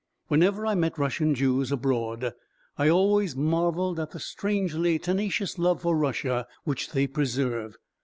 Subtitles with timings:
[0.29, 2.33] Whenever I met Russian Jews abroad,
[2.75, 7.77] I always marvelled at the strangely tenacious love for Russia which they preserve.